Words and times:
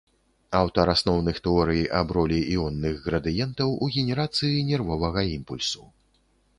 Аўтар 0.59 0.91
асноўных 0.93 1.35
тэорый 1.49 1.83
аб 1.99 2.15
ролі 2.19 2.39
іонных 2.55 2.95
градыентаў 3.05 3.79
у 3.85 3.93
генерацыі 4.01 4.67
нервовага 4.75 5.21
імпульсу. 5.39 5.83